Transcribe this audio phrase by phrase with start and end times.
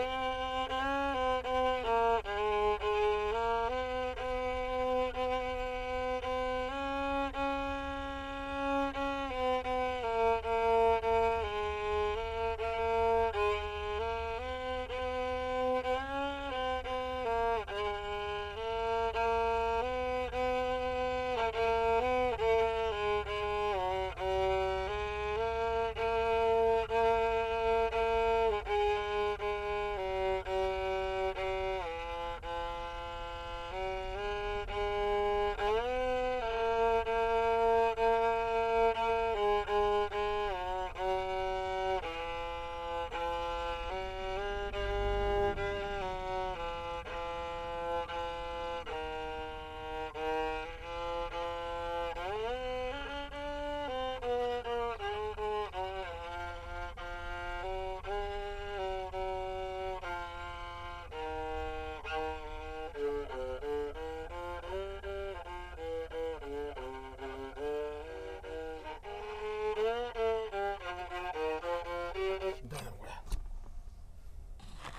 [0.00, 0.27] Oh.